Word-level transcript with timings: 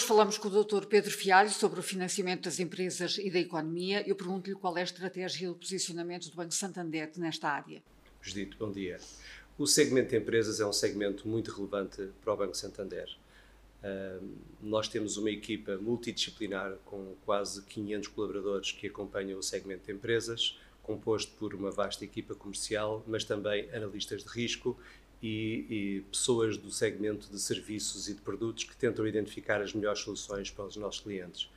Hoje 0.00 0.06
falamos 0.06 0.38
com 0.38 0.48
o 0.48 0.64
Dr. 0.64 0.86
Pedro 0.86 1.10
Fialho 1.10 1.50
sobre 1.50 1.78
o 1.78 1.82
financiamento 1.82 2.44
das 2.44 2.58
empresas 2.58 3.18
e 3.18 3.30
da 3.30 3.38
economia. 3.38 4.02
Eu 4.08 4.16
pergunto-lhe 4.16 4.56
qual 4.56 4.74
é 4.78 4.80
a 4.80 4.84
estratégia 4.84 5.44
e 5.44 5.48
o 5.50 5.54
posicionamento 5.54 6.30
do 6.30 6.36
Banco 6.36 6.54
Santander 6.54 7.10
nesta 7.18 7.50
área. 7.50 7.82
Judito, 8.22 8.56
bom 8.58 8.72
dia. 8.72 8.98
O 9.58 9.66
segmento 9.66 10.08
de 10.08 10.16
empresas 10.16 10.58
é 10.58 10.64
um 10.64 10.72
segmento 10.72 11.28
muito 11.28 11.52
relevante 11.52 12.08
para 12.24 12.32
o 12.32 12.36
Banco 12.38 12.56
Santander. 12.56 13.14
Nós 14.62 14.88
temos 14.88 15.18
uma 15.18 15.30
equipa 15.30 15.76
multidisciplinar 15.76 16.78
com 16.86 17.14
quase 17.26 17.60
500 17.64 18.08
colaboradores 18.08 18.72
que 18.72 18.86
acompanham 18.86 19.38
o 19.38 19.42
segmento 19.42 19.84
de 19.84 19.92
empresas, 19.92 20.58
composto 20.82 21.30
por 21.32 21.54
uma 21.54 21.70
vasta 21.70 22.06
equipa 22.06 22.34
comercial, 22.34 23.04
mas 23.06 23.22
também 23.22 23.68
analistas 23.74 24.24
de 24.24 24.30
risco 24.30 24.78
e, 25.22 25.66
e, 25.68 26.00
pessoas 26.10 26.56
do 26.56 26.70
segmento 26.70 27.30
de 27.30 27.38
serviços 27.40 28.08
e 28.08 28.14
de 28.14 28.20
produtos 28.20 28.64
que 28.64 28.76
tentam 28.76 29.06
identificar 29.06 29.60
as 29.60 29.72
melhores 29.72 30.00
soluções 30.00 30.50
para 30.50 30.64
os 30.64 30.76
nossos 30.76 31.00
clientes. 31.00 31.48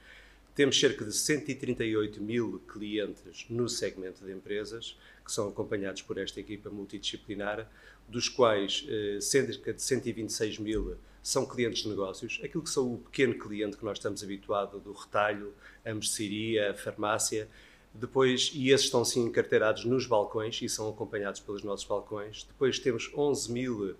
Temos 0.55 0.79
cerca 0.79 1.03
de 1.03 1.13
138 1.13 2.21
mil 2.21 2.61
clientes 2.71 3.45
no 3.49 3.67
segmento 3.67 4.23
de 4.23 4.31
empresas, 4.31 4.95
que 5.25 5.31
são 5.31 5.49
acompanhados 5.49 6.01
por 6.03 6.17
esta 6.17 6.39
equipa 6.39 6.69
multidisciplinar, 6.69 7.67
dos 8.07 8.29
quais 8.29 8.85
eh, 8.87 9.19
cerca 9.19 9.73
de 9.73 9.81
126 9.81 10.59
mil 10.59 10.97
são 11.23 11.45
clientes 11.45 11.83
de 11.83 11.89
negócios, 11.89 12.39
aquilo 12.43 12.63
que 12.63 12.69
são 12.69 12.93
o 12.93 12.97
pequeno 12.97 13.35
cliente 13.39 13.77
que 13.77 13.85
nós 13.85 13.97
estamos 13.97 14.21
habituados 14.21 14.83
do 14.83 14.91
retalho, 14.91 15.53
a 15.85 15.93
mercearia, 15.93 16.71
a 16.71 16.73
farmácia, 16.73 17.47
depois, 17.93 18.51
e 18.55 18.71
esses 18.71 18.87
estão 18.87 19.05
sim 19.05 19.25
encarteirados 19.25 19.85
nos 19.85 20.07
balcões 20.07 20.59
e 20.61 20.67
são 20.67 20.89
acompanhados 20.89 21.39
pelos 21.39 21.63
nossos 21.63 21.85
balcões. 21.85 22.43
Depois 22.43 22.79
temos 22.79 23.11
11 23.15 23.51
mil 23.51 23.95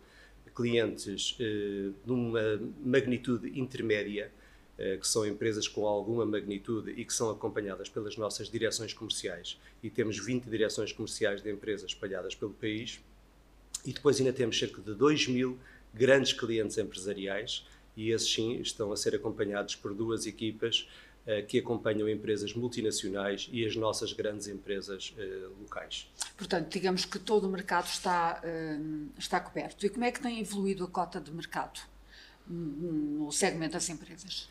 clientes 0.56 1.36
eh, 1.40 1.92
de 2.04 2.12
uma 2.12 2.60
magnitude 2.84 3.60
intermédia, 3.60 4.32
eh, 4.78 4.98
que 4.98 5.08
são 5.08 5.26
empresas 5.26 5.68
com 5.68 5.86
alguma 5.88 6.26
magnitude 6.26 6.92
e 6.92 7.06
que 7.06 7.14
são 7.14 7.30
acompanhadas 7.30 7.88
pelas 7.90 8.18
nossas 8.18 8.50
direções 8.50 8.94
comerciais. 8.94 9.60
E 9.82 9.90
temos 9.90 10.18
20 10.18 10.46
direções 10.46 10.92
comerciais 10.92 11.42
de 11.42 11.52
empresas 11.52 11.92
espalhadas 11.92 12.34
pelo 12.34 12.54
país. 12.54 13.00
E 13.86 13.94
depois 13.94 14.20
ainda 14.20 14.34
temos 14.34 14.58
cerca 14.58 14.82
de 14.82 14.94
2 14.96 15.28
mil 15.28 15.60
grandes 15.94 16.34
clientes 16.34 16.78
empresariais, 16.78 17.66
e 17.96 18.10
esses 18.10 18.32
sim 18.32 18.60
estão 18.60 18.92
a 18.92 18.98
ser 18.98 19.16
acompanhados 19.16 19.76
por 19.76 19.94
duas 19.94 20.26
equipas 20.26 20.88
eh, 20.88 21.13
que 21.48 21.60
acompanham 21.60 22.10
empresas 22.10 22.54
multinacionais 22.54 23.50
e 23.52 23.66
as 23.66 23.76
nossas 23.76 24.12
grandes 24.12 24.48
empresas 24.48 25.16
uh, 25.18 25.62
locais. 25.62 26.12
Portanto, 26.36 26.70
digamos 26.70 27.06
que 27.06 27.18
todo 27.18 27.48
o 27.48 27.50
mercado 27.50 27.86
está, 27.86 28.42
uh, 28.44 29.10
está 29.18 29.40
coberto. 29.40 29.86
E 29.86 29.90
como 29.90 30.04
é 30.04 30.12
que 30.12 30.22
tem 30.22 30.42
evoluído 30.42 30.84
a 30.84 30.88
cota 30.88 31.22
de 31.22 31.32
mercado 31.32 31.80
no 32.46 33.32
segmento 33.32 33.74
das 33.74 33.88
empresas? 33.88 34.50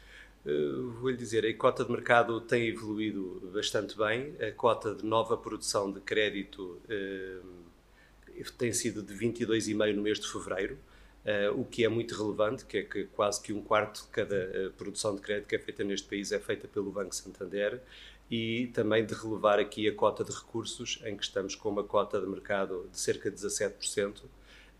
Vou-lhe 1.00 1.16
dizer, 1.16 1.44
a 1.46 1.54
cota 1.54 1.84
de 1.84 1.92
mercado 1.92 2.40
tem 2.40 2.68
evoluído 2.68 3.50
bastante 3.54 3.96
bem. 3.96 4.34
A 4.40 4.50
cota 4.50 4.94
de 4.94 5.04
nova 5.04 5.36
produção 5.36 5.92
de 5.92 6.00
crédito 6.00 6.80
tem 8.56 8.72
sido 8.72 9.02
de 9.02 9.14
22,5 9.14 9.94
no 9.94 10.02
mês 10.02 10.18
de 10.18 10.26
fevereiro 10.26 10.78
Uh, 11.24 11.60
o 11.60 11.64
que 11.64 11.84
é 11.84 11.88
muito 11.88 12.16
relevante, 12.20 12.64
que 12.64 12.78
é 12.78 12.82
que 12.82 13.04
quase 13.04 13.40
que 13.40 13.52
um 13.52 13.62
quarto 13.62 14.02
de 14.02 14.08
cada 14.08 14.34
uh, 14.34 14.72
produção 14.72 15.14
de 15.14 15.20
crédito 15.20 15.46
que 15.46 15.54
é 15.54 15.58
feita 15.58 15.84
neste 15.84 16.08
país 16.08 16.32
é 16.32 16.40
feita 16.40 16.66
pelo 16.66 16.90
Banco 16.90 17.14
Santander 17.14 17.80
e 18.32 18.68
também 18.68 19.04
de 19.04 19.14
relevar 19.14 19.58
aqui 19.60 19.86
a 19.86 19.94
cota 19.94 20.24
de 20.24 20.32
recursos, 20.32 21.00
em 21.04 21.14
que 21.16 21.22
estamos 21.22 21.54
com 21.54 21.68
uma 21.68 21.84
cota 21.84 22.18
de 22.18 22.26
mercado 22.26 22.88
de 22.90 22.98
cerca 22.98 23.30
de 23.30 23.36
17%, 23.36 24.20
uh, 24.20 24.28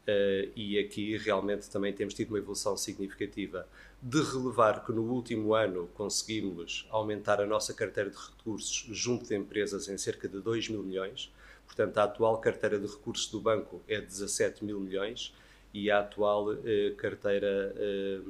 eh, 0.07 0.49
e 0.57 0.79
aqui 0.79 1.19
realmente 1.19 1.69
também 1.71 1.93
temos 1.93 2.15
tido 2.15 2.31
uma 2.31 2.39
evolução 2.39 2.77
significativa. 2.79 3.69
De 4.01 4.23
relevar 4.23 4.85
que 4.85 4.91
no 4.91 5.03
último 5.03 5.55
ano 5.55 5.89
conseguimos 5.95 6.89
aumentar 6.91 7.41
a 7.43 7.47
nossa 7.47 7.75
carteira 7.75 8.09
de 8.09 8.17
recursos 8.17 8.87
junto 8.91 9.27
de 9.27 9.37
empresas 9.37 9.87
em 9.87 9.99
cerca 9.99 10.27
de 10.27 10.41
2 10.41 10.71
mil 10.71 10.83
milhões, 10.83 11.31
portanto 11.67 11.99
a 11.99 12.05
atual 12.05 12.39
carteira 12.39 12.79
de 12.79 12.87
recursos 12.87 13.31
do 13.31 13.39
banco 13.39 13.83
é 13.87 14.01
17 14.01 14.65
mil 14.65 14.81
milhões, 14.81 15.35
e 15.73 15.91
a 15.91 16.01
atual 16.01 16.53
eh, 16.65 16.95
carteira 16.97 17.75
eh, 17.77 18.21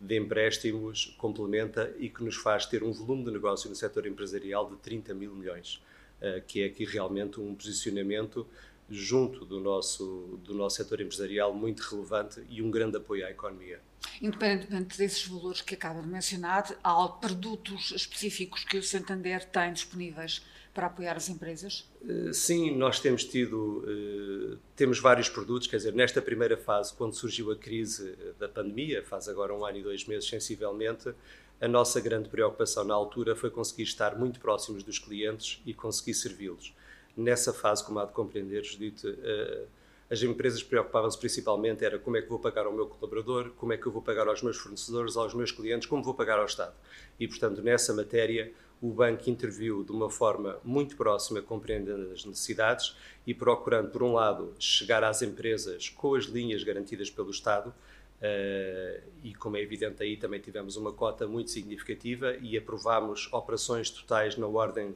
de 0.00 0.16
empréstimos 0.16 1.14
complementa 1.18 1.94
e 1.98 2.08
que 2.08 2.22
nos 2.22 2.36
faz 2.36 2.66
ter 2.66 2.82
um 2.82 2.92
volume 2.92 3.24
de 3.24 3.30
negócio 3.30 3.68
no 3.68 3.76
setor 3.76 4.06
empresarial 4.06 4.68
de 4.68 4.76
30 4.76 5.14
mil 5.14 5.34
milhões, 5.34 5.82
eh, 6.20 6.42
que 6.46 6.62
é 6.62 6.66
aqui 6.66 6.84
realmente 6.84 7.40
um 7.40 7.54
posicionamento 7.54 8.46
junto 8.90 9.44
do 9.44 9.60
nosso, 9.60 10.38
do 10.44 10.54
nosso 10.54 10.76
setor 10.76 11.00
empresarial 11.00 11.52
muito 11.52 11.80
relevante 11.80 12.42
e 12.48 12.62
um 12.62 12.70
grande 12.70 12.96
apoio 12.96 13.26
à 13.26 13.30
economia. 13.30 13.80
Independentemente 14.20 14.98
desses 14.98 15.26
valores 15.26 15.60
que 15.60 15.74
acaba 15.74 16.00
de 16.00 16.08
mencionar, 16.08 16.76
há 16.82 17.08
produtos 17.08 17.92
específicos 17.92 18.64
que 18.64 18.76
o 18.76 18.82
Santander 18.82 19.44
tem 19.44 19.72
disponíveis 19.72 20.42
para 20.74 20.86
apoiar 20.86 21.16
as 21.16 21.28
empresas? 21.28 21.88
Eh, 22.08 22.32
sim, 22.32 22.76
nós 22.76 23.00
temos 23.00 23.24
tido, 23.24 23.84
eh, 23.86 24.56
temos 24.76 25.00
vários 25.00 25.28
produtos, 25.28 25.66
quer 25.66 25.76
dizer, 25.78 25.92
nesta 25.92 26.22
primeira 26.22 26.56
fase, 26.56 26.94
quando 26.94 27.14
surgiu 27.14 27.50
a 27.50 27.56
crise 27.56 28.16
da 28.38 28.48
pandemia, 28.48 29.02
faz 29.02 29.28
agora 29.28 29.54
um 29.54 29.64
ano 29.64 29.78
e 29.78 29.82
dois 29.82 30.06
meses 30.06 30.28
sensivelmente, 30.28 31.12
a 31.60 31.66
nossa 31.66 32.00
grande 32.00 32.28
preocupação 32.28 32.84
na 32.84 32.94
altura 32.94 33.34
foi 33.34 33.50
conseguir 33.50 33.82
estar 33.82 34.16
muito 34.16 34.38
próximos 34.38 34.84
dos 34.84 34.98
clientes 34.98 35.60
e 35.66 35.74
conseguir 35.74 36.14
servi-los. 36.14 36.72
Nessa 37.16 37.52
fase, 37.52 37.84
como 37.84 37.98
há 37.98 38.04
de 38.04 38.12
compreender, 38.12 38.62
Judite, 38.62 39.08
eh, 39.08 39.64
as 40.10 40.22
empresas 40.22 40.62
preocupavam-se 40.62 41.18
principalmente 41.18 41.84
era 41.84 41.98
como 41.98 42.16
é 42.16 42.22
que 42.22 42.28
vou 42.28 42.38
pagar 42.38 42.66
ao 42.66 42.72
meu 42.72 42.86
colaborador, 42.86 43.50
como 43.56 43.72
é 43.72 43.76
que 43.76 43.86
eu 43.86 43.92
vou 43.92 44.00
pagar 44.00 44.26
aos 44.26 44.42
meus 44.42 44.56
fornecedores, 44.56 45.16
aos 45.16 45.34
meus 45.34 45.52
clientes, 45.52 45.86
como 45.86 46.02
vou 46.02 46.14
pagar 46.14 46.38
ao 46.38 46.46
Estado. 46.46 46.74
E, 47.20 47.28
portanto, 47.28 47.60
nessa 47.60 47.92
matéria, 47.92 48.50
o 48.80 48.90
banco 48.90 49.28
interviu 49.28 49.84
de 49.84 49.92
uma 49.92 50.08
forma 50.08 50.58
muito 50.64 50.96
próxima, 50.96 51.42
compreendendo 51.42 52.10
as 52.12 52.24
necessidades 52.24 52.96
e 53.26 53.34
procurando, 53.34 53.90
por 53.90 54.02
um 54.02 54.14
lado, 54.14 54.54
chegar 54.58 55.04
às 55.04 55.20
empresas 55.20 55.90
com 55.90 56.14
as 56.14 56.24
linhas 56.24 56.64
garantidas 56.64 57.10
pelo 57.10 57.30
Estado, 57.30 57.74
Uh, 58.18 59.00
e 59.22 59.32
como 59.32 59.56
é 59.56 59.62
evidente 59.62 60.02
aí 60.02 60.16
também 60.16 60.40
tivemos 60.40 60.76
uma 60.76 60.92
cota 60.92 61.24
muito 61.24 61.52
significativa 61.52 62.36
e 62.42 62.58
aprovámos 62.58 63.32
operações 63.32 63.90
totais 63.90 64.36
na 64.36 64.48
ordem 64.48 64.92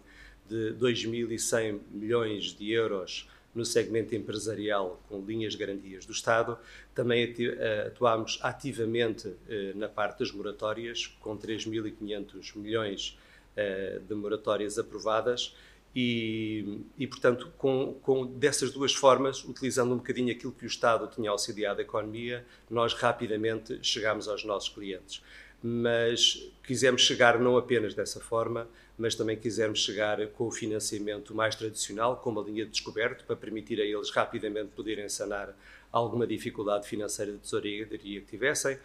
de 0.48 0.74
2.100 0.74 1.78
milhões 1.92 2.46
de 2.46 2.72
euros 2.72 3.28
no 3.54 3.64
segmento 3.64 4.14
empresarial 4.14 5.02
com 5.08 5.20
linhas 5.20 5.54
garantias 5.54 6.06
do 6.06 6.12
Estado. 6.12 6.58
Também 6.94 7.34
eh, 7.38 7.84
atuámos 7.88 8.38
ativamente 8.42 9.34
eh, 9.48 9.72
na 9.74 9.88
parte 9.88 10.20
das 10.20 10.32
moratórias, 10.32 11.06
com 11.20 11.36
3.500 11.36 12.56
milhões 12.56 13.18
eh, 13.56 14.00
de 14.06 14.14
moratórias 14.14 14.78
aprovadas. 14.78 15.54
E, 15.94 16.80
e 16.96 17.06
portanto, 17.06 17.52
com, 17.58 17.94
com, 18.02 18.24
dessas 18.24 18.70
duas 18.70 18.94
formas, 18.94 19.44
utilizando 19.44 19.92
um 19.92 19.98
bocadinho 19.98 20.32
aquilo 20.32 20.52
que 20.52 20.64
o 20.64 20.66
Estado 20.66 21.06
tinha 21.06 21.30
auxiliado 21.30 21.80
a 21.80 21.82
economia, 21.82 22.46
nós 22.70 22.94
rapidamente 22.94 23.78
chegámos 23.82 24.26
aos 24.26 24.42
nossos 24.42 24.70
clientes. 24.70 25.22
Mas 25.62 26.42
quisemos 26.64 27.02
chegar 27.02 27.38
não 27.38 27.56
apenas 27.56 27.94
dessa 27.94 28.20
forma, 28.20 28.68
mas 28.98 29.14
também 29.14 29.36
quisermos 29.36 29.80
chegar 29.80 30.26
com 30.28 30.46
o 30.46 30.50
financiamento 30.50 31.34
mais 31.34 31.54
tradicional, 31.54 32.16
com 32.16 32.30
uma 32.30 32.42
linha 32.42 32.64
de 32.64 32.70
descoberto, 32.72 33.24
para 33.24 33.36
permitir 33.36 33.80
a 33.80 33.84
eles 33.84 34.10
rapidamente 34.10 34.70
poderem 34.74 35.08
sanar 35.08 35.56
alguma 35.90 36.26
dificuldade 36.26 36.86
financeira 36.86 37.32
de 37.32 37.38
tesouraria 37.38 37.87
que 37.87 38.20
tivessem. 38.22 38.78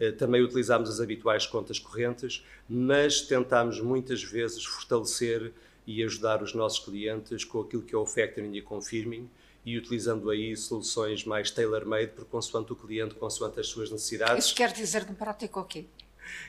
Eh, 0.00 0.10
também 0.12 0.42
utilizámos 0.42 0.90
as 0.90 1.00
habituais 1.00 1.46
contas 1.46 1.78
correntes, 1.78 2.44
mas 2.68 3.20
tentámos 3.20 3.80
muitas 3.80 4.22
vezes 4.22 4.64
fortalecer 4.64 5.52
e 5.86 6.02
ajudar 6.02 6.42
os 6.42 6.54
nossos 6.54 6.84
clientes 6.84 7.44
com 7.44 7.60
aquilo 7.60 7.82
que 7.82 7.94
é 7.94 7.98
o 7.98 8.06
factoring 8.06 8.54
e 8.56 8.62
confirming 8.62 9.28
e 9.64 9.78
utilizando 9.78 10.28
aí 10.30 10.56
soluções 10.56 11.24
mais 11.24 11.50
tailor-made 11.50 12.12
por 12.12 12.24
consoante 12.26 12.72
o 12.72 12.76
cliente, 12.76 13.14
consoante 13.14 13.60
as 13.60 13.66
suas 13.66 13.90
necessidades. 13.90 14.46
Isso 14.46 14.54
quer 14.54 14.72
dizer 14.72 15.06
no 15.06 15.14
prático 15.14 15.60
o 15.60 15.64
quê? 15.64 15.86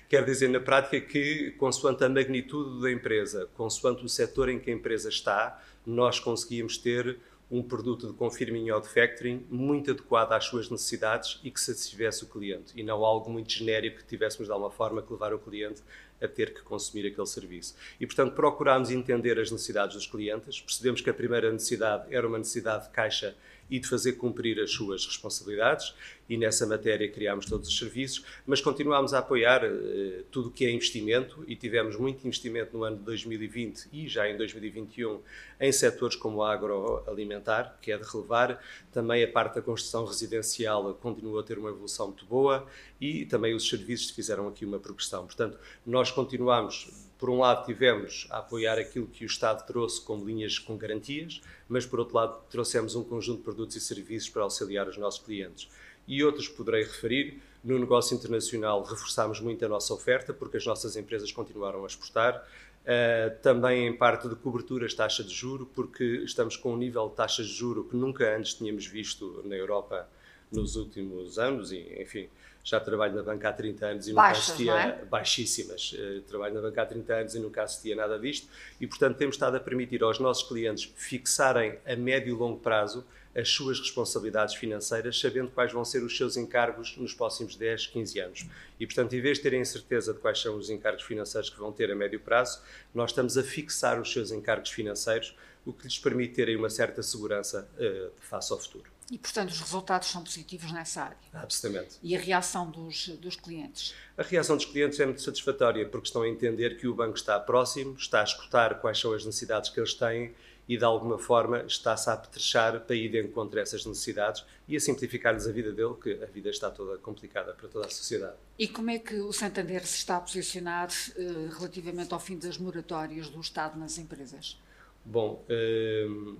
Quer 0.08 0.24
dizer, 0.26 0.50
na 0.50 0.60
prática, 0.60 1.00
que, 1.00 1.52
consoante 1.58 2.04
a 2.04 2.10
magnitude 2.10 2.82
da 2.82 2.92
empresa, 2.92 3.50
consoante 3.56 4.06
o 4.06 4.10
setor 4.10 4.50
em 4.50 4.60
que 4.60 4.70
a 4.70 4.74
empresa 4.74 5.10
está, 5.10 5.62
nós 5.86 6.20
conseguimos 6.20 6.78
ter 6.78 7.18
um 7.50 7.62
produto 7.62 8.08
de 8.08 8.14
confirming 8.14 8.72
ou 8.72 8.82
de 8.82 8.88
factoring 8.88 9.46
muito 9.50 9.92
adequado 9.92 10.32
às 10.34 10.46
suas 10.46 10.70
necessidades 10.70 11.40
e 11.44 11.52
que 11.52 11.60
satisfizesse 11.60 12.24
o 12.24 12.28
cliente, 12.28 12.74
e 12.76 12.84
não 12.84 13.06
algo 13.06 13.30
muito 13.30 13.52
genérico 13.52 13.98
que 13.98 14.06
tivéssemos 14.06 14.48
de 14.48 14.52
alguma 14.52 14.72
forma 14.72 15.02
que 15.02 15.12
levar 15.12 15.34
o 15.34 15.40
cliente 15.40 15.82
a 16.22 16.28
ter 16.28 16.54
que 16.54 16.62
consumir 16.62 17.08
aquele 17.08 17.28
serviço. 17.28 17.76
E, 18.00 18.08
portanto, 18.08 18.34
procurámos 18.34 18.90
entender 18.90 19.40
as 19.40 19.52
necessidades 19.52 19.96
dos 19.96 20.08
clientes, 20.08 20.60
percebemos 20.60 21.02
que 21.02 21.10
a 21.10 21.14
primeira 21.14 21.52
necessidade 21.52 22.14
era 22.14 22.28
uma 22.28 22.38
necessidade 22.38 22.86
de 22.86 22.90
caixa 22.90 23.36
e 23.70 23.80
de 23.80 23.88
fazer 23.88 24.14
cumprir 24.14 24.60
as 24.60 24.72
suas 24.72 25.06
responsabilidades 25.06 25.94
e 26.30 26.38
nessa 26.38 26.66
matéria 26.66 27.10
criámos 27.10 27.46
todos 27.46 27.68
os 27.68 27.78
serviços, 27.78 28.26
mas 28.46 28.62
continuámos 28.62 29.14
a 29.14 29.20
apoiar 29.20 29.64
uh, 29.64 30.24
tudo 30.32 30.50
o 30.50 30.52
que 30.52 30.66
é 30.66 30.72
investimento 30.72 31.44
e 31.48 31.56
tivemos 31.56 31.98
muito 31.98 32.26
investimento 32.26 32.76
no 32.78 32.84
ano 32.84 32.98
de 32.98 33.04
2020 33.04 33.90
e 33.94 34.08
já 34.08 34.30
em 34.30 34.38
2021 34.38 35.20
em 35.60 35.72
setores 35.72 36.16
como 36.16 36.38
o 36.38 36.44
agroalimentar, 36.44 37.78
que 37.82 37.92
é 37.92 37.98
de 37.98 38.04
relevar. 38.04 38.62
Também 38.92 39.24
a 39.24 39.28
parte 39.28 39.56
da 39.56 39.62
construção 39.62 40.06
residencial 40.06 40.94
continua 40.96 41.42
a 41.42 41.44
ter 41.44 41.58
uma 41.58 41.70
evolução 41.70 42.08
muito 42.08 42.26
boa 42.26 42.66
e 43.00 43.26
também 43.26 43.54
os 43.54 43.68
serviços 43.68 44.10
fizeram 44.10 44.48
aqui 44.48 44.66
uma 44.66 44.80
progressão. 44.80 45.26
Portanto, 45.26 45.58
nós 45.86 46.12
continuamos 46.12 46.90
por 47.26 47.32
um 47.32 47.40
lado, 47.40 47.66
tivemos 47.66 48.28
a 48.30 48.38
apoiar 48.38 48.78
aquilo 48.78 49.08
que 49.08 49.24
o 49.24 49.26
Estado 49.26 49.66
trouxe 49.66 50.00
como 50.00 50.24
linhas 50.24 50.60
com 50.60 50.78
garantias, 50.78 51.42
mas 51.68 51.84
por 51.84 51.98
outro 51.98 52.16
lado, 52.18 52.40
trouxemos 52.52 52.94
um 52.96 53.04
conjunto 53.04 53.40
de 53.40 53.44
produtos 53.44 53.76
e 53.76 53.82
serviços 53.82 54.30
para 54.30 54.44
auxiliar 54.44 54.88
os 54.88 54.96
nossos 54.96 55.26
clientes 55.26 55.68
e 56.08 56.24
outros 56.24 56.48
poderei 56.48 56.84
referir. 56.84 57.42
No 57.64 57.80
negócio 57.80 58.16
internacional, 58.16 58.84
reforçámos 58.84 59.40
muito 59.40 59.66
a 59.66 59.68
nossa 59.68 59.92
oferta, 59.92 60.36
porque 60.36 60.58
as 60.58 60.68
nossas 60.68 60.96
empresas 60.96 61.32
continuaram 61.32 61.84
a 61.84 61.88
exportar. 61.88 62.48
Uh, 62.84 63.36
também 63.42 63.88
em 63.88 63.98
parte 63.98 64.30
de 64.30 64.36
coberturas 64.36 64.94
taxa 64.94 65.24
de 65.24 65.34
juro, 65.34 65.66
porque 65.74 66.04
estamos 66.26 66.56
com 66.56 66.76
um 66.76 66.78
nível 66.78 67.10
de 67.10 67.16
taxas 67.16 67.48
de 67.48 67.54
juro 67.54 67.86
que 67.86 67.96
nunca 67.96 68.38
antes 68.38 68.54
tínhamos 68.54 68.86
visto 68.86 69.42
na 69.46 69.56
Europa 69.56 70.08
nos 70.52 70.76
últimos 70.76 71.40
anos 71.40 71.72
e, 71.72 71.80
enfim, 72.00 72.30
já 72.66 72.80
trabalho 72.80 73.14
na 73.14 73.22
banca 73.22 73.48
há 73.48 73.54
30 73.54 73.86
anos 73.86 74.08
e 74.08 74.10
nunca 74.10 74.22
Baixas, 74.24 74.44
assistia 74.46 74.74
é? 74.74 75.06
baixíssimas. 75.06 75.94
Uh, 75.94 76.22
trabalho 76.22 76.56
na 76.56 76.62
banca 76.62 76.82
há 76.82 76.86
30 76.86 77.14
anos 77.14 77.36
e 77.36 77.40
nunca 77.40 77.62
assistia 77.62 77.96
nada 77.96 78.18
disto 78.18 78.50
e, 78.82 78.88
portanto, 78.88 79.18
temos 79.18 79.36
estado 79.36 79.56
a 79.56 79.60
permitir 79.60 80.02
aos 80.02 80.18
nossos 80.18 80.48
clientes 80.48 80.92
fixarem 80.96 81.78
a 81.86 81.96
médio 81.96 82.36
e 82.36 82.38
longo 82.38 82.60
prazo 82.60 83.06
as 83.36 83.50
suas 83.50 83.80
responsabilidades 83.80 84.56
financeiras, 84.56 85.20
sabendo 85.20 85.52
quais 85.52 85.72
vão 85.72 85.84
ser 85.84 86.02
os 86.02 86.16
seus 86.16 86.38
encargos 86.38 86.96
nos 86.98 87.14
próximos 87.14 87.56
10, 87.56 87.88
15 87.88 88.20
anos. 88.20 88.46
E, 88.80 88.88
portanto, 88.88 89.14
em 89.14 89.22
vez 89.22 89.38
de 89.38 89.44
terem 89.44 89.64
certeza 89.64 90.14
de 90.14 90.20
quais 90.20 90.42
são 90.42 90.56
os 90.56 90.70
encargos 90.70 91.04
financeiros 91.04 91.50
que 91.50 91.60
vão 91.60 91.72
ter 91.72 91.92
a 91.92 91.96
médio 91.96 92.20
prazo, 92.20 92.62
nós 92.94 93.12
estamos 93.12 93.38
a 93.38 93.44
fixar 93.44 94.00
os 94.00 94.12
seus 94.12 94.32
encargos 94.32 94.72
financeiros, 94.72 95.38
o 95.66 95.74
que 95.74 95.84
lhes 95.84 96.00
permite 96.00 96.34
terem 96.34 96.56
uma 96.56 96.70
certa 96.70 97.04
segurança 97.04 97.70
uh, 97.78 98.12
face 98.22 98.54
ao 98.54 98.60
futuro. 98.60 98.95
E, 99.12 99.20
portanto, 99.20 99.52
os 99.52 99.60
resultados 99.60 100.08
são 100.08 100.24
positivos 100.24 100.72
nessa 100.72 101.04
área. 101.04 101.18
Absolutamente. 101.32 101.98
E 102.02 102.16
a 102.16 102.20
reação 102.20 102.72
dos, 102.72 103.10
dos 103.10 103.36
clientes? 103.36 103.94
A 104.18 104.24
reação 104.24 104.56
dos 104.56 104.66
clientes 104.66 105.00
é 105.00 105.06
muito 105.06 105.22
satisfatória, 105.22 105.88
porque 105.88 106.08
estão 106.08 106.24
a 106.24 106.28
entender 106.28 106.78
que 106.78 106.88
o 106.88 106.96
banco 106.96 107.16
está 107.16 107.40
próximo, 107.40 107.96
está 107.96 108.22
a 108.22 108.24
escutar 108.24 108.82
quais 108.82 109.00
são 109.00 109.14
as 109.14 109.24
necessidades 109.24 109.70
que 109.70 109.80
eles 109.80 109.94
têm 109.94 110.34
e 110.68 110.78
de 110.78 110.84
alguma 110.84 111.18
forma 111.18 111.64
está-se 111.64 112.10
a 112.10 112.14
apetrechar 112.14 112.80
para 112.82 112.96
ir 112.96 113.10
de 113.10 113.22
encontro 113.22 113.60
a 113.60 113.62
essas 113.62 113.86
necessidades 113.86 114.44
e 114.68 114.76
a 114.76 114.80
simplificar-lhes 114.80 115.48
a 115.48 115.52
vida 115.52 115.72
dele, 115.72 115.94
que 116.02 116.24
a 116.24 116.26
vida 116.26 116.50
está 116.50 116.72
toda 116.72 116.98
complicada 116.98 117.54
para 117.54 117.68
toda 117.68 117.86
a 117.86 117.90
sociedade. 117.90 118.36
E 118.58 118.68
como 118.68 118.90
é 118.90 118.98
que 118.98 119.16
o 119.16 119.32
Santander 119.32 119.86
se 119.86 119.98
está 119.98 120.18
a 120.18 120.22
posicionar 120.22 120.90
uh, 120.90 121.50
relativamente 121.58 122.14
ao 122.14 122.20
fim 122.20 122.38
das 122.38 122.58
moratórias 122.58 123.30
do 123.30 123.40
Estado 123.40 123.78
nas 123.78 123.98
empresas? 124.00 124.60
Bom, 125.06 125.46
uh, 125.48 126.38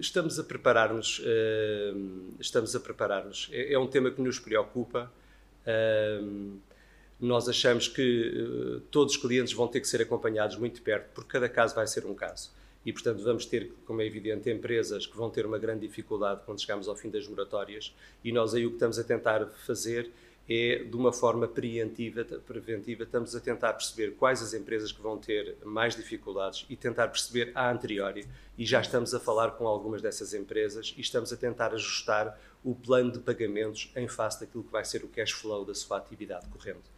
estamos 0.00 0.38
a 0.38 0.44
preparar-nos, 0.44 1.20
uh, 1.20 2.34
estamos 2.40 2.74
a 2.74 2.80
preparar-nos. 2.80 3.48
É, 3.52 3.74
é, 3.74 3.78
um 3.78 3.86
tema 3.86 4.10
que 4.10 4.20
nos 4.20 4.38
preocupa 4.38 5.10
nós 7.20 7.48
achamos 7.48 7.86
que 7.86 8.28
uh, 8.30 8.80
todos 8.90 9.14
os 9.14 9.20
clientes 9.20 9.52
vão 9.52 9.68
ter 9.68 9.80
que 9.80 9.88
ser 9.88 10.00
acompanhados 10.00 10.56
muito 10.56 10.80
perto, 10.80 11.10
porque 11.14 11.30
cada 11.30 11.48
caso 11.48 11.74
vai 11.74 11.86
ser 11.86 12.06
um 12.06 12.14
caso. 12.14 12.50
E, 12.84 12.92
portanto, 12.94 13.22
vamos 13.22 13.44
ter, 13.44 13.72
como 13.84 14.00
é 14.00 14.06
evidente, 14.06 14.50
empresas 14.50 15.06
que 15.06 15.14
vão 15.14 15.28
ter 15.28 15.44
uma 15.44 15.58
grande 15.58 15.86
dificuldade 15.86 16.40
quando 16.46 16.60
chegarmos 16.60 16.88
ao 16.88 16.96
fim 16.96 17.10
das 17.10 17.28
moratórias. 17.28 17.94
E 18.24 18.32
nós 18.32 18.54
aí 18.54 18.64
o 18.64 18.70
que 18.70 18.76
estamos 18.76 18.98
a 18.98 19.04
tentar 19.04 19.46
fazer 19.66 20.10
é, 20.48 20.84
de 20.84 20.96
uma 20.96 21.12
forma 21.12 21.46
preventiva, 21.46 22.24
preventiva, 22.24 23.04
estamos 23.04 23.36
a 23.36 23.40
tentar 23.40 23.72
perceber 23.72 24.16
quais 24.16 24.42
as 24.42 24.52
empresas 24.52 24.90
que 24.90 25.00
vão 25.00 25.16
ter 25.16 25.56
mais 25.64 25.94
dificuldades 25.94 26.66
e 26.68 26.76
tentar 26.76 27.08
perceber 27.08 27.52
a 27.54 27.70
anteriori. 27.70 28.26
E 28.58 28.66
já 28.66 28.80
estamos 28.80 29.14
a 29.14 29.20
falar 29.20 29.52
com 29.52 29.66
algumas 29.66 30.02
dessas 30.02 30.34
empresas 30.34 30.92
e 30.96 31.00
estamos 31.00 31.32
a 31.32 31.36
tentar 31.36 31.72
ajustar 31.72 32.38
o 32.64 32.74
plano 32.74 33.12
de 33.12 33.20
pagamentos 33.20 33.90
em 33.96 34.08
face 34.08 34.40
daquilo 34.40 34.64
que 34.64 34.72
vai 34.72 34.84
ser 34.84 35.04
o 35.04 35.08
cash 35.08 35.32
flow 35.32 35.64
da 35.64 35.74
sua 35.74 35.98
atividade 35.98 36.46
corrente. 36.48 36.90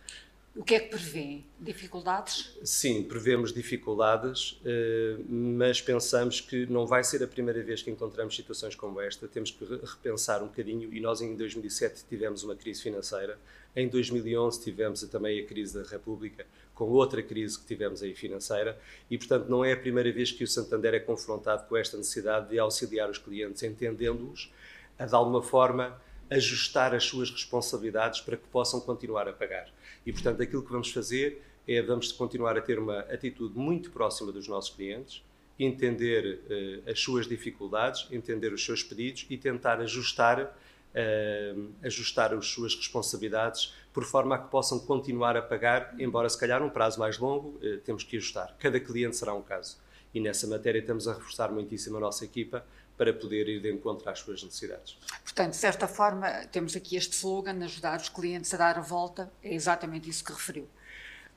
O 0.54 0.62
que 0.62 0.74
é 0.74 0.80
que 0.80 0.90
prevê? 0.90 1.40
Dificuldades? 1.58 2.58
Sim, 2.62 3.04
prevemos 3.04 3.54
dificuldades, 3.54 4.60
eh, 4.64 5.16
mas 5.26 5.80
pensamos 5.80 6.42
que 6.42 6.66
não 6.66 6.86
vai 6.86 7.02
ser 7.02 7.22
a 7.22 7.26
primeira 7.26 7.62
vez 7.62 7.82
que 7.82 7.90
encontramos 7.90 8.36
situações 8.36 8.74
como 8.74 9.00
esta. 9.00 9.26
Temos 9.26 9.50
que 9.50 9.64
repensar 9.64 10.42
um 10.42 10.48
bocadinho 10.48 10.92
e 10.92 11.00
nós 11.00 11.22
em 11.22 11.34
2007 11.34 12.04
tivemos 12.06 12.42
uma 12.42 12.54
crise 12.54 12.82
financeira, 12.82 13.38
em 13.74 13.88
2011 13.88 14.62
tivemos 14.62 15.00
também 15.04 15.40
a 15.40 15.46
crise 15.46 15.82
da 15.82 15.88
República, 15.88 16.44
com 16.74 16.84
outra 16.90 17.22
crise 17.22 17.58
que 17.58 17.64
tivemos 17.64 18.02
aí 18.02 18.14
financeira 18.14 18.78
e, 19.10 19.16
portanto, 19.16 19.48
não 19.48 19.64
é 19.64 19.72
a 19.72 19.76
primeira 19.76 20.12
vez 20.12 20.32
que 20.32 20.44
o 20.44 20.48
Santander 20.48 20.92
é 20.92 21.00
confrontado 21.00 21.66
com 21.66 21.78
esta 21.78 21.96
necessidade 21.96 22.50
de 22.50 22.58
auxiliar 22.58 23.08
os 23.08 23.16
clientes, 23.16 23.62
entendendo-os, 23.62 24.52
a 24.98 25.06
de 25.06 25.14
alguma 25.14 25.42
forma 25.42 25.98
ajustar 26.32 26.94
as 26.94 27.04
suas 27.04 27.30
responsabilidades 27.30 28.20
para 28.20 28.36
que 28.36 28.46
possam 28.48 28.80
continuar 28.80 29.28
a 29.28 29.32
pagar. 29.32 29.68
E, 30.04 30.12
portanto, 30.12 30.42
aquilo 30.42 30.62
que 30.62 30.72
vamos 30.72 30.90
fazer 30.90 31.42
é 31.66 31.80
vamos 31.80 32.10
continuar 32.12 32.56
a 32.56 32.60
ter 32.60 32.78
uma 32.78 33.00
atitude 33.00 33.56
muito 33.56 33.90
próxima 33.90 34.32
dos 34.32 34.48
nossos 34.48 34.74
clientes, 34.74 35.22
entender 35.58 36.40
uh, 36.86 36.90
as 36.90 36.98
suas 36.98 37.26
dificuldades, 37.26 38.08
entender 38.10 38.52
os 38.52 38.64
seus 38.64 38.82
pedidos 38.82 39.26
e 39.30 39.36
tentar 39.36 39.80
ajustar, 39.80 40.42
uh, 40.42 41.70
ajustar 41.84 42.34
as 42.34 42.46
suas 42.46 42.74
responsabilidades 42.74 43.74
por 43.92 44.04
forma 44.04 44.34
a 44.34 44.38
que 44.38 44.50
possam 44.50 44.80
continuar 44.80 45.36
a 45.36 45.42
pagar, 45.42 45.94
embora 45.98 46.28
se 46.28 46.38
calhar 46.38 46.62
um 46.62 46.70
prazo 46.70 46.98
mais 46.98 47.18
longo, 47.18 47.60
uh, 47.62 47.78
temos 47.84 48.02
que 48.02 48.16
ajustar. 48.16 48.56
Cada 48.58 48.80
cliente 48.80 49.16
será 49.16 49.34
um 49.34 49.42
caso. 49.42 49.78
E 50.12 50.20
nessa 50.20 50.46
matéria 50.46 50.80
estamos 50.80 51.06
a 51.06 51.14
reforçar 51.14 51.50
muitíssimo 51.50 51.96
a 51.96 52.00
nossa 52.00 52.24
equipa 52.24 52.64
para 53.02 53.12
poder 53.12 53.48
ir 53.48 53.60
de 53.60 53.72
encontro 53.72 54.08
às 54.08 54.20
suas 54.20 54.44
necessidades. 54.44 54.96
Portanto, 55.24 55.50
de 55.50 55.56
certa 55.56 55.88
forma, 55.88 56.28
temos 56.52 56.76
aqui 56.76 56.94
este 56.94 57.16
slogan, 57.16 57.64
ajudar 57.64 58.00
os 58.00 58.08
clientes 58.08 58.54
a 58.54 58.56
dar 58.56 58.78
a 58.78 58.80
volta, 58.80 59.28
é 59.42 59.52
exatamente 59.52 60.08
isso 60.08 60.24
que 60.24 60.32
referiu. 60.32 60.68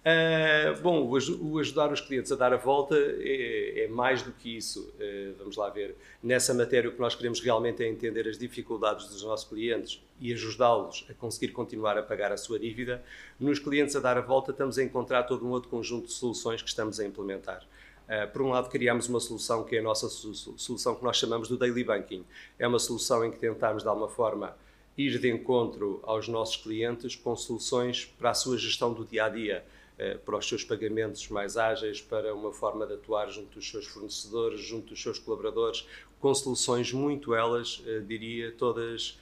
Uh, 0.05 0.79
bom, 0.83 1.09
o, 1.09 1.57
ajudar 1.57 1.91
os 1.91 1.99
clientes 1.99 2.31
a 2.31 2.35
dar 2.35 2.53
a 2.53 2.57
volta 2.57 2.95
é, 2.95 3.85
é 3.85 3.87
mais 3.87 4.21
do 4.21 4.31
que 4.31 4.55
isso. 4.55 4.93
Uh, 4.99 5.33
vamos 5.39 5.57
lá 5.57 5.67
ver. 5.71 5.95
Nessa 6.21 6.53
matéria, 6.53 6.87
o 6.87 6.93
que 6.93 6.99
nós 6.99 7.15
queremos 7.15 7.39
realmente 7.39 7.83
é 7.83 7.87
entender 7.87 8.27
as 8.27 8.37
dificuldades 8.37 9.07
dos 9.07 9.23
nossos 9.23 9.49
clientes 9.49 9.99
e 10.21 10.31
ajudá-los 10.31 11.07
a 11.09 11.15
conseguir 11.15 11.51
continuar 11.51 11.97
a 11.97 12.03
pagar 12.03 12.31
a 12.31 12.37
sua 12.37 12.59
dívida. 12.59 13.03
Nos 13.39 13.57
clientes 13.57 13.95
a 13.95 13.99
dar 13.99 14.19
a 14.19 14.21
volta, 14.21 14.51
estamos 14.51 14.77
a 14.77 14.83
encontrar 14.83 15.23
todo 15.23 15.43
um 15.43 15.49
outro 15.49 15.69
conjunto 15.69 16.05
de 16.05 16.13
soluções 16.13 16.61
que 16.61 16.69
estamos 16.69 16.99
a 16.99 17.03
implementar. 17.03 17.65
Uh, 18.05 18.31
por 18.31 18.41
um 18.43 18.49
lado, 18.49 18.69
criámos 18.69 19.07
uma 19.09 19.19
solução 19.19 19.63
que 19.63 19.75
é 19.75 19.79
a 19.79 19.81
nossa 19.81 20.07
solução 20.07 20.95
que 20.95 21.03
nós 21.03 21.17
chamamos 21.17 21.47
do 21.47 21.57
Daily 21.57 21.83
Banking. 21.83 22.23
É 22.59 22.67
uma 22.67 22.77
solução 22.77 23.25
em 23.25 23.31
que 23.31 23.37
tentamos, 23.37 23.81
de 23.81 23.89
alguma 23.89 24.07
forma, 24.07 24.55
ir 24.97 25.19
de 25.19 25.29
encontro 25.31 25.99
aos 26.03 26.27
nossos 26.27 26.57
clientes 26.57 27.15
com 27.15 27.35
soluções 27.35 28.05
para 28.05 28.29
a 28.29 28.33
sua 28.33 28.57
gestão 28.57 28.93
do 28.93 29.03
dia 29.03 29.25
a 29.25 29.29
dia, 29.29 29.65
uh, 29.97 30.19
para 30.19 30.37
os 30.37 30.47
seus 30.47 30.63
pagamentos 30.63 31.27
mais 31.29 31.57
ágeis, 31.57 31.99
para 31.99 32.33
uma 32.33 32.51
forma 32.51 32.85
de 32.85 32.93
atuar 32.93 33.27
junto 33.29 33.55
dos 33.55 33.69
seus 33.69 33.87
fornecedores, 33.87 34.61
junto 34.61 34.89
dos 34.89 35.01
seus 35.01 35.17
colaboradores, 35.17 35.87
com 36.19 36.33
soluções 36.33 36.93
muito 36.93 37.33
elas, 37.33 37.79
uh, 37.79 38.01
diria, 38.01 38.51
todas 38.51 39.19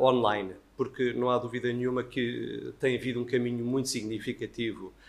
online, 0.00 0.54
porque 0.76 1.12
não 1.12 1.28
há 1.28 1.38
dúvida 1.38 1.72
nenhuma 1.72 2.04
que 2.04 2.72
tem 2.78 2.96
havido 2.96 3.20
um 3.20 3.24
caminho 3.24 3.64
muito 3.64 3.88
significativo 3.88 4.92
eh, 4.92 5.01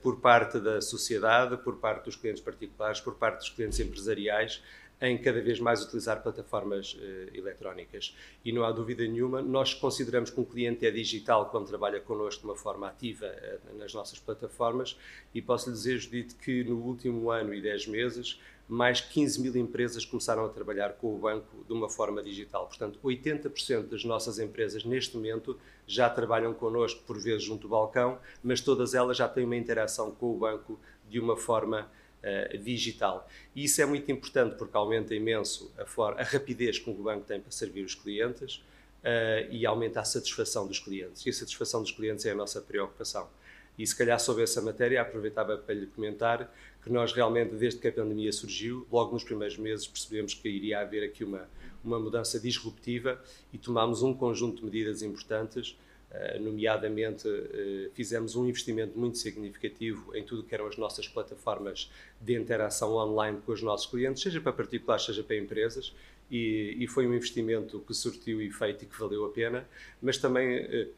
por 0.00 0.20
parte 0.20 0.60
da 0.60 0.80
sociedade, 0.80 1.56
por 1.56 1.76
parte 1.78 2.04
dos 2.04 2.16
clientes 2.16 2.40
particulares, 2.40 3.00
por 3.00 3.14
parte 3.14 3.38
dos 3.38 3.50
clientes 3.50 3.80
empresariais, 3.80 4.62
em 5.00 5.18
cada 5.18 5.40
vez 5.40 5.60
mais 5.60 5.82
utilizar 5.82 6.22
plataformas 6.22 6.94
uh, 6.94 7.36
eletrónicas. 7.36 8.16
E 8.44 8.52
não 8.52 8.64
há 8.64 8.72
dúvida 8.72 9.06
nenhuma, 9.06 9.42
nós 9.42 9.74
consideramos 9.74 10.30
que 10.30 10.40
um 10.40 10.44
cliente 10.44 10.86
é 10.86 10.90
digital 10.90 11.50
quando 11.50 11.66
trabalha 11.66 12.00
connosco 12.00 12.42
de 12.42 12.46
uma 12.46 12.56
forma 12.56 12.88
ativa 12.88 13.26
uh, 13.26 13.78
nas 13.78 13.92
nossas 13.92 14.18
plataformas 14.18 14.96
e 15.34 15.42
posso 15.42 15.68
lhe 15.68 15.74
dizer, 15.74 15.98
Judite, 15.98 16.34
que 16.36 16.64
no 16.64 16.78
último 16.78 17.30
ano 17.30 17.52
e 17.52 17.60
10 17.60 17.88
meses 17.88 18.40
mais 18.68 19.00
15 19.00 19.40
mil 19.40 19.56
empresas 19.56 20.04
começaram 20.04 20.44
a 20.44 20.48
trabalhar 20.48 20.94
com 20.94 21.14
o 21.14 21.18
banco 21.18 21.64
de 21.66 21.72
uma 21.72 21.88
forma 21.88 22.22
digital. 22.22 22.66
Portanto, 22.66 22.98
80% 23.02 23.88
das 23.88 24.04
nossas 24.04 24.38
empresas 24.38 24.84
neste 24.84 25.16
momento 25.16 25.58
já 25.86 26.10
trabalham 26.10 26.52
connosco, 26.52 27.02
por 27.06 27.18
vezes 27.18 27.44
junto 27.44 27.62
do 27.62 27.68
balcão, 27.68 28.18
mas 28.42 28.60
todas 28.60 28.94
elas 28.94 29.16
já 29.16 29.28
têm 29.28 29.44
uma 29.44 29.56
interação 29.56 30.10
com 30.10 30.32
o 30.32 30.38
banco 30.38 30.78
de 31.08 31.20
uma 31.20 31.36
forma 31.36 31.88
uh, 32.22 32.58
digital. 32.58 33.28
E 33.54 33.64
isso 33.64 33.80
é 33.80 33.86
muito 33.86 34.10
importante 34.10 34.56
porque 34.56 34.76
aumenta 34.76 35.14
imenso 35.14 35.72
a, 35.78 36.20
a 36.20 36.24
rapidez 36.24 36.78
com 36.78 36.92
que 36.92 37.00
o 37.00 37.04
banco 37.04 37.24
tem 37.24 37.40
para 37.40 37.52
servir 37.52 37.84
os 37.84 37.94
clientes 37.94 38.56
uh, 38.56 39.48
e 39.50 39.64
aumenta 39.64 40.00
a 40.00 40.04
satisfação 40.04 40.66
dos 40.66 40.80
clientes. 40.80 41.24
E 41.24 41.30
a 41.30 41.32
satisfação 41.32 41.82
dos 41.82 41.92
clientes 41.92 42.26
é 42.26 42.32
a 42.32 42.34
nossa 42.34 42.60
preocupação. 42.60 43.28
E 43.78 43.86
se 43.86 43.94
calhar 43.94 44.18
sobre 44.18 44.42
essa 44.42 44.62
matéria 44.62 45.02
aproveitava 45.02 45.56
para 45.56 45.74
lhe 45.74 45.86
comentar 45.86 46.52
que 46.82 46.90
nós 46.90 47.12
realmente, 47.12 47.54
desde 47.54 47.80
que 47.80 47.88
a 47.88 47.92
pandemia 47.92 48.32
surgiu, 48.32 48.86
logo 48.90 49.12
nos 49.12 49.24
primeiros 49.24 49.58
meses 49.58 49.86
percebemos 49.86 50.34
que 50.34 50.48
iria 50.48 50.80
haver 50.80 51.02
aqui 51.02 51.24
uma, 51.24 51.48
uma 51.84 51.98
mudança 51.98 52.38
disruptiva 52.38 53.20
e 53.52 53.58
tomámos 53.58 54.02
um 54.02 54.14
conjunto 54.14 54.58
de 54.58 54.64
medidas 54.64 55.02
importantes, 55.02 55.76
eh, 56.10 56.38
nomeadamente 56.38 57.28
eh, 57.28 57.90
fizemos 57.92 58.36
um 58.36 58.46
investimento 58.46 58.96
muito 58.98 59.18
significativo 59.18 60.16
em 60.16 60.24
tudo 60.24 60.44
que 60.44 60.54
eram 60.54 60.66
as 60.66 60.76
nossas 60.76 61.08
plataformas 61.08 61.90
de 62.20 62.34
interação 62.34 62.94
online 62.94 63.40
com 63.44 63.52
os 63.52 63.60
nossos 63.60 63.90
clientes, 63.90 64.22
seja 64.22 64.40
para 64.40 64.52
particulares, 64.52 65.04
seja 65.04 65.22
para 65.24 65.36
empresas, 65.36 65.92
e, 66.30 66.76
e 66.78 66.86
foi 66.86 67.06
um 67.06 67.14
investimento 67.14 67.80
que 67.80 67.92
surtiu 67.92 68.40
efeito 68.40 68.84
e 68.84 68.86
que 68.86 68.98
valeu 68.98 69.24
a 69.24 69.30
pena, 69.30 69.66
mas 70.00 70.16
também 70.18 70.90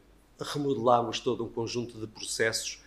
remodelámos 0.43 1.19
todo 1.19 1.43
um 1.43 1.49
conjunto 1.49 1.97
de 1.97 2.07
processos 2.07 2.81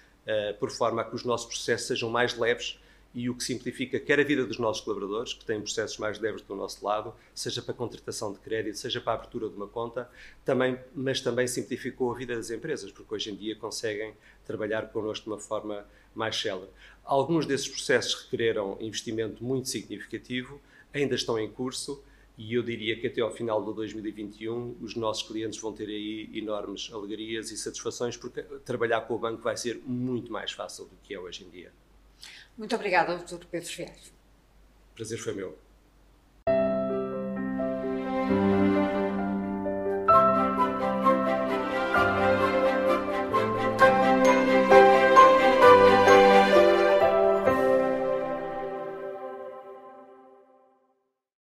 por 0.61 0.71
forma 0.71 1.02
a 1.02 1.04
que 1.04 1.16
os 1.16 1.25
nossos 1.25 1.47
processos 1.47 1.88
sejam 1.88 2.09
mais 2.09 2.38
leves 2.38 2.78
e 3.14 3.28
o 3.28 3.35
que 3.35 3.44
simplifica 3.44 4.00
quer 4.00 4.18
a 4.21 4.25
vida 4.25 4.47
dos 4.47 4.59
nossos 4.59 4.82
colaboradores, 4.82 5.35
que 5.35 5.44
têm 5.44 5.61
processos 5.61 5.99
mais 5.99 6.18
leves 6.18 6.40
do 6.42 6.54
nosso 6.54 6.85
lado, 6.85 7.14
seja 7.35 7.61
para 7.61 7.73
a 7.73 7.76
contratação 7.76 8.32
de 8.32 8.38
crédito, 8.38 8.78
seja 8.78 9.00
para 9.00 9.12
a 9.12 9.14
abertura 9.16 9.49
de 9.49 9.54
uma 9.54 9.68
conta, 9.68 10.11
também, 10.44 10.78
mas 10.94 11.21
também 11.21 11.47
simplificou 11.47 12.11
a 12.11 12.16
vida 12.16 12.35
das 12.35 12.50
empresas, 12.50 12.90
porque 12.90 13.14
hoje 13.14 13.30
em 13.30 13.37
dia 13.37 13.54
conseguem 13.56 14.14
trabalhar 14.47 14.90
connosco 14.90 15.25
de 15.25 15.30
uma 15.30 15.38
forma 15.38 15.85
mais 16.14 16.40
célere. 16.40 16.71
Alguns 17.04 17.44
desses 17.44 17.68
processos 17.68 18.14
requereram 18.14 18.78
investimento 18.80 19.44
muito 19.44 19.68
significativo, 19.68 20.59
ainda 20.94 21.14
estão 21.14 21.38
em 21.38 21.50
curso, 21.50 22.02
e 22.37 22.55
eu 22.55 22.62
diria 22.62 22.99
que 22.99 23.07
até 23.07 23.21
ao 23.21 23.31
final 23.31 23.65
de 23.65 23.75
2021 23.75 24.77
os 24.81 24.97
nossos 24.97 25.27
clientes 25.29 25.61
vão 25.61 25.73
ter 25.73 25.89
aí 25.89 26.31
enormes 26.35 26.91
alegrias 26.93 27.51
e 27.51 27.57
satisfações, 27.57 28.17
porque 28.17 28.43
trabalhar 28.65 29.03
com 29.03 29.15
o 29.15 29.19
banco 29.19 29.43
vai 29.43 29.57
ser 29.57 29.83
muito 29.87 30.33
mais 30.33 30.53
fácil 30.53 30.87
do 30.87 30.97
que 31.03 31.15
é 31.15 31.21
hoje 31.21 31.45
em 31.45 31.51
dia. 31.51 31.73
Muito 32.57 32.75
obrigada, 32.75 33.17
Dr. 33.17 33.45
Pedro 33.51 33.69
Vieira. 33.69 33.95
Prazer 34.95 35.19
foi 35.19 35.35
meu. 35.35 35.57